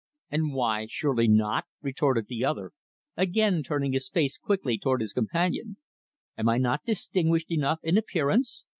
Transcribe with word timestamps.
"And 0.31 0.55
why, 0.55 0.87
'surely 0.89 1.27
not'?" 1.27 1.65
retorted 1.83 2.25
the 2.27 2.43
other, 2.43 2.71
again 3.15 3.61
turning 3.61 3.93
his 3.93 4.09
face 4.09 4.35
quickly 4.35 4.79
toward 4.79 4.99
his 5.01 5.13
companion. 5.13 5.77
"Am 6.35 6.49
I 6.49 6.57
not 6.57 6.83
distinguished 6.83 7.51
enough 7.51 7.81
in 7.83 7.99
appearance? 7.99 8.65